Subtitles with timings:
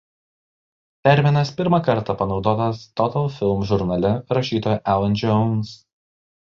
[1.07, 5.81] Terminas pirmą kartą panaudotas Total Film žurnale rašytojo Alan Jones.